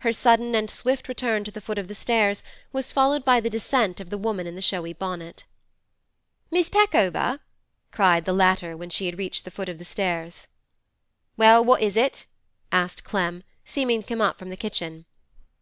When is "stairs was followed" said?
1.94-3.24